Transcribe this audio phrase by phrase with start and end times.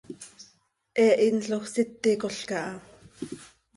[1.01, 3.41] He hinloj síticol caha.